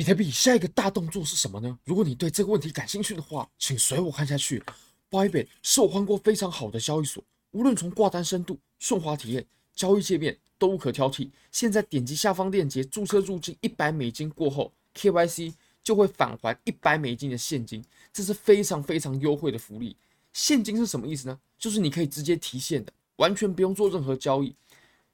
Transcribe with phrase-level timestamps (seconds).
[0.00, 1.78] 比特币下一个大动作是什么呢？
[1.84, 4.62] 如果你对这个问题感兴趣的话，请随我看下去。
[5.10, 9.44] Bybit 是我换过非常好的交易所，无论从挂单深度、顺滑体验、
[9.74, 11.28] 交易界面都无可挑剔。
[11.52, 15.52] 现在点击下方链接注册入金一百美金过后，KYC
[15.84, 19.94] 就会返还一百美金的现金，这是非常非常优惠的福利。
[20.32, 21.38] 现金是什么意思呢？
[21.58, 24.54] 就是你可以直接提现的，完全不用做任何交易。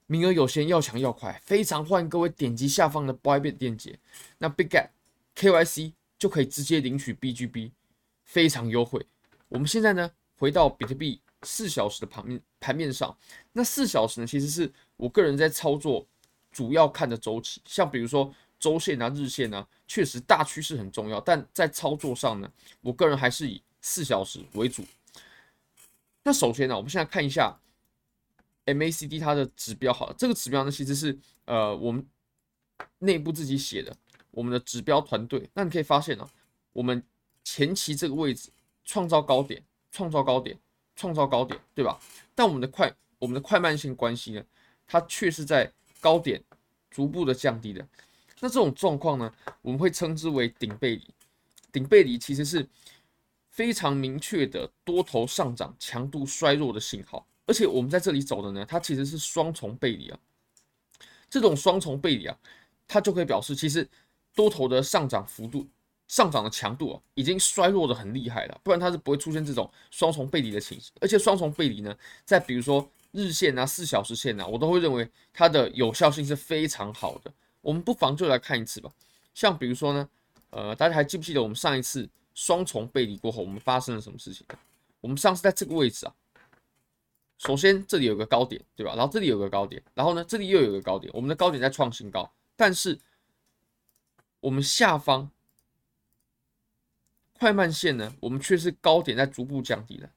[0.09, 3.99] 名额有限，要抢要快，非常欢迎各位点击下方的 Bybit 链接。
[4.39, 4.91] 那 Big Gap
[5.35, 7.73] KYC 就可以直接领取 BGB，
[8.25, 9.05] 非常优惠。
[9.49, 13.17] 我们现在呢，回到比特币四小时的盘面盘面上。
[13.53, 16.07] 那四小时呢，其实是我个人在操作
[16.53, 21.21] 主要看的周期，像比如说周线啊、日线啊，确实大趋势很重要。
[21.21, 22.49] 但在操作上呢，
[22.81, 24.85] 我个人还是以四小时为主。
[26.23, 27.59] 那首先呢，我们现在看一下。
[28.67, 32.05] MACD 它的指标好了，这个指标呢其实是呃我们
[32.99, 33.97] 内部自己写的，
[34.31, 35.49] 我们的指标团队。
[35.55, 36.29] 那你可以发现呢、
[36.73, 37.03] 我们
[37.45, 38.51] 前期这个位置
[38.85, 40.59] 创造高点，创造高点，
[40.95, 41.99] 创造高点，对吧？
[42.35, 44.45] 但我们的快我们的快慢性关系呢，
[44.87, 46.43] 它却是在高点
[46.91, 47.87] 逐步的降低的。
[48.41, 51.07] 那这种状况呢，我们会称之为顶背离。
[51.73, 52.69] 顶背离其实是
[53.49, 57.27] 非常明确的多头上涨强度衰弱的信号。
[57.47, 60.19] 而且我们在这里走的呢，它其实是双重背离啊。
[61.31, 62.37] 这种双重背离啊，
[62.87, 63.89] 它就可以表示，其实
[64.35, 65.67] 多头的上涨幅度、
[66.09, 70.93] 上涨的强度啊，已经衰弱的很厉害了，不然它是不会出现这种双重背离的情形。
[71.01, 77.33] 而且双重背离呢，在比如说日线啊、四小时线啊，我都会认为它的有效性是非常好的。
[77.61, 78.91] 我们不妨就来看一次吧。
[79.35, 80.09] 像比如说呢，
[80.51, 84.47] 呃，大家还记不记得我们上一次双重背离过后，我们发生了什么事情？
[85.01, 86.15] 我们上次在这个位置啊。
[87.39, 88.95] 首先，这里有个高点，对吧？
[88.97, 91.13] 然后这里有个高点，然后呢，这里又有个高点。
[91.15, 92.99] 我们的高点在创新高，但是
[94.41, 95.31] 我们下方
[97.39, 100.09] 快慢线呢，我们却是高点在逐步降低的，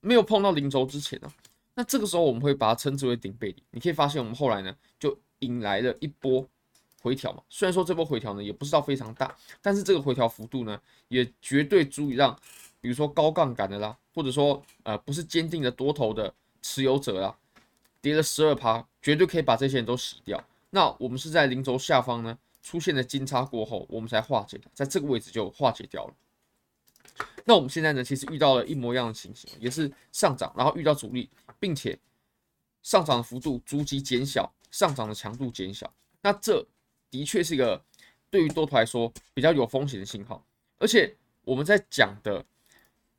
[0.00, 1.32] 没有碰到零轴之前呢。
[1.74, 3.62] 那这个时候我们会把它称之为顶背离。
[3.72, 6.46] 你可以发现，我们后来呢就引来了一波
[7.02, 7.42] 回调嘛。
[7.48, 12.32] 虽然说这波回调呢也不是到非常大，但是这个回调幅度呢也绝对足以让，
[12.80, 16.32] 比如说高杠杆的啦，或者说呃不是坚定的多头的。
[16.62, 17.38] 持有者啊，
[18.00, 20.42] 跌了十二趴，绝对可以把这些人都洗掉。
[20.70, 26.14] 那我们是在零轴下方呢出现了金叉过后，我们才化解的，在这个位置就化解掉了。
[27.44, 31.28] 那我们现在呢，其实遇到了一模一样的情形，也是上涨，然后遇到阻力，
[31.58, 31.98] 并且
[32.82, 35.92] 上涨的幅度逐级减小，上涨的强度减小。
[36.22, 36.66] 那这
[37.10, 37.82] 的确是一个
[38.30, 40.44] 对于多头来说比较有风险的信号，
[40.78, 42.44] 而且我们在讲的。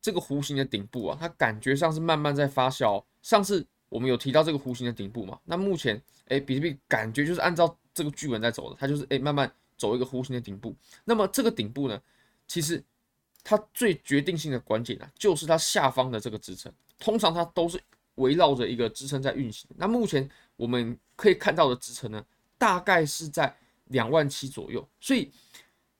[0.03, 3.03] 这个弧形的顶部啊，它感觉上是慢慢在发酵。
[3.21, 5.39] 上次我们有提到这个弧形的顶部嘛？
[5.45, 10.75] 那目前，哎，比特币感觉就是按照这个巨纹在走的，它就是哎慢慢走一个弧形的顶部。
[11.03, 12.01] 那么这个顶部呢，
[12.47, 12.83] 其实
[13.43, 17.81] 它最决定性的关键啊，就是它下方的这个支撑，通常它都是
[18.15, 19.69] 围绕着一个支撑在运行。
[19.75, 22.23] 那目前我们可以看到的支撑呢，
[22.57, 23.53] 大概是在
[23.85, 24.87] 两万七左右。
[24.99, 25.31] 所以，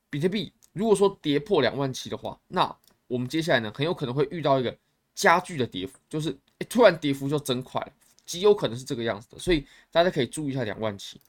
[0.10, 2.74] 比特币如果说跌破两万七的话，那
[3.08, 4.78] 我们接下来呢，很有可能会遇到一个
[5.14, 7.86] 加剧的跌幅，就是突然跌幅就增快，
[8.26, 11.20] 极有可能是这个样子的，所以大家可以注意一下两万七。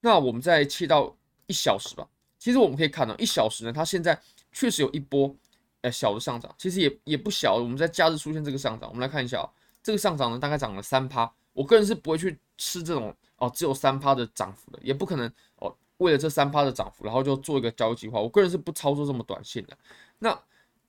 [0.00, 2.08] 那我们再切到一小时吧，
[2.38, 4.20] 其实我们可以看到一小时呢，它现在
[4.52, 5.34] 确实有一波
[5.80, 7.54] 呃小的上涨，其实也也不小。
[7.54, 9.48] 我们在假日出现这个上涨，我们来看一下啊，
[9.82, 15.74] 这个上涨呢大概涨了三趴，我个人是不会去吃这种哦只有三趴的涨幅的，也不可能哦。
[15.98, 18.20] 为了这三趴的涨幅，然后就做一个交易计划。
[18.20, 19.78] 我个人是不操作这么短线的。
[20.18, 20.36] 那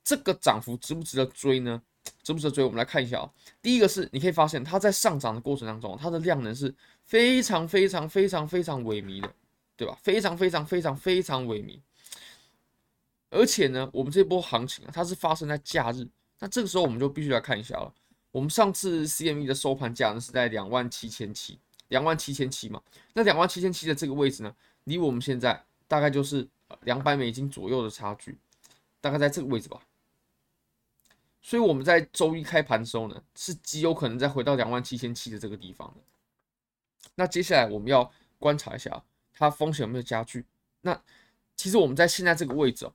[0.06, 1.82] 这个涨幅值不值得追呢？
[2.22, 2.64] 值不值得追？
[2.64, 3.30] 我们来看一下啊。
[3.62, 6.74] 第一个是，你可以发现它在上涨的过程当中，它的量能是
[7.04, 9.34] 非常非常非常非常萎靡的，
[9.76, 9.98] 对吧？
[10.04, 11.80] 非常非常非常非常萎靡。
[13.32, 16.08] 而且呢，我们这波行情啊，它是发生在假日。
[16.40, 17.92] 那这个时候我们就必须来看一下了。
[18.32, 22.80] 我们上次 CME 的收盘价呢是在两万七千七，两万七千七嘛。
[23.14, 24.56] 那两万七千七的这个位置呢？
[24.84, 26.48] 离我们现在大概就是
[26.82, 28.38] 两百美金左右的差距，
[29.02, 29.82] 大概在这个位置吧。
[31.46, 36.02] 所以我们在周一开盘的时候呢，是极有可能再回到两万七千七的这个地方的。
[37.14, 40.44] 那接下来我们要观察一下它风险有没有加剧。
[40.82, 41.00] 那
[41.56, 42.94] 其实我们在现在这个位置哦，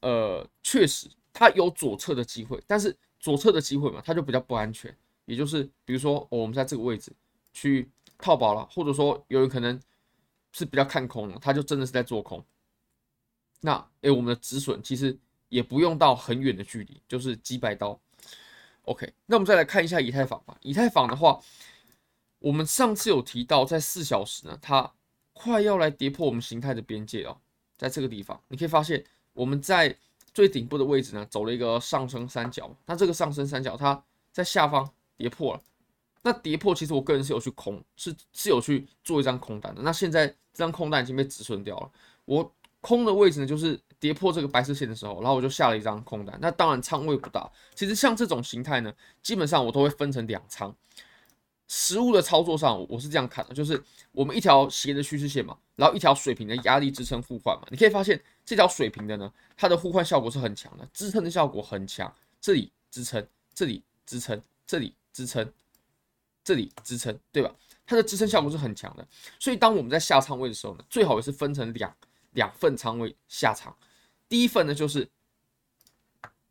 [0.00, 4.94] 呃，确实它有左侧的机会，但是左侧的机会嘛，它就比较不安全。
[5.24, 7.10] 也就是比如说，哦，我们在这个位置
[7.54, 7.88] 去
[8.18, 9.80] 套保了，或者说有人可能。
[10.50, 12.42] 是比较看空的，他就真的是在做空。
[13.60, 15.16] 那诶、我们的止损其实
[15.48, 17.98] 也不用到很远的距离，就是几百刀。
[18.82, 20.56] OK，那我们再来看一下以太坊吧。
[20.62, 21.40] 以太坊的话，
[22.38, 24.90] 我们上次有提到，在四小时呢，它
[25.32, 27.36] 快要来跌破我们形态的边界哦，
[27.76, 29.04] 在这个地方，你可以发现
[29.34, 29.94] 我们在
[30.32, 32.74] 最顶部的位置呢，走了一个上升三角。
[32.86, 34.02] 那这个上升三角它
[34.32, 35.62] 在下方跌破了，
[36.22, 39.82] 那跌破其实我个人是有去空，是是有去做一张空单的。
[39.82, 41.90] 那现在这张空单已经被止损掉了，
[42.24, 42.52] 我
[42.88, 46.38] 空的位置呢就是跌破这个白色线的时候，然后我就下了一张空单。
[46.40, 48.90] 那当然仓位不大，其实像这种形态呢，
[49.22, 50.74] 基本上我都会分成两仓。
[51.70, 53.82] 实物的操作上，我是这样看的，就是
[54.12, 57.68] 我们一条斜的趋势线嘛，然后一条水平的压力支撑互换嘛。
[57.70, 62.10] 你可以发现这条水平的呢，它的互换效果是很强的，支撑的效果很强。
[62.40, 65.52] 这里支撑，这里支撑，这里支撑，
[66.42, 67.54] 这里支撑，对吧？
[67.84, 69.06] 它的支撑效果是很强的。
[69.38, 71.94] 所以当我们在下仓位的时候呢，最好也是分成两
[72.38, 73.76] 两份仓位下场。
[74.28, 75.06] 第一份呢，就是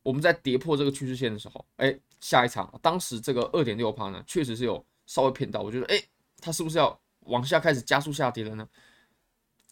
[0.03, 4.85] 我们在跌破这个趋势线的时候，哎，下一场，当时这个二点六趴呢，确实是有。
[5.09, 6.03] 稍微骗到，我觉得，哎，
[6.41, 8.67] 它是不是要往下开始加速下跌了呢？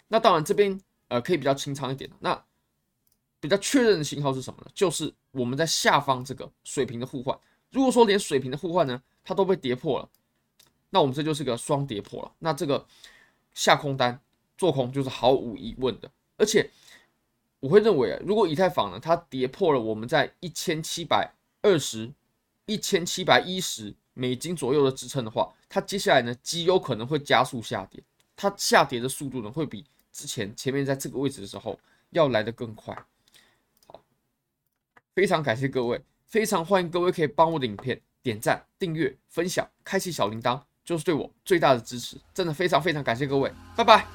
[0.07, 0.79] 那当然，这边
[1.09, 2.09] 呃可以比较清仓一点。
[2.21, 2.41] 那
[3.41, 4.71] 比较确认的信号是什么呢？
[4.73, 7.37] 就是我们在下方这个水平的互换。
[7.69, 10.09] 如果说连水平的互换呢，它都被跌破了，
[10.89, 12.31] 那我们这就是个双跌破了。
[12.39, 12.87] 那这个
[13.53, 14.17] 下空单
[14.57, 16.11] 做空就是毫无疑问的。
[16.37, 16.69] 而且
[17.59, 22.11] 我会认为啊，如果以太坊呢，它跌破了我们在一千七百二十、
[22.65, 23.95] 一千七百一十。
[24.17, 28.01] 美金左右的支撑的话，它接下来呢极有可能会加速下跌，
[28.33, 31.77] 它下跌的速度呢会比之前前面在这个位置的时候
[32.11, 32.97] 要来得更快。
[33.87, 34.01] 好，
[35.13, 44.14] 非常感谢各位，非常欢迎各位可以帮我的影片点赞、订阅、分享、开启小铃铛，就是对我最大的支持，真的非常非常感谢各位，拜拜。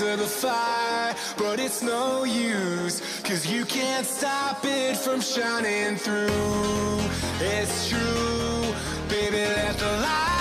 [0.00, 7.00] To the fire, but it's no use, cause you can't stop it from shining through.
[7.40, 8.72] It's true,
[9.08, 10.39] baby, let the light